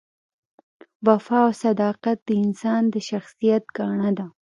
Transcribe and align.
وفا 1.07 1.39
او 1.45 1.51
صداقت 1.63 2.17
د 2.27 2.29
انسان 2.43 2.81
د 2.93 2.95
شخصیت 3.09 3.63
ګاڼه 3.77 4.09
ده. 4.17 4.25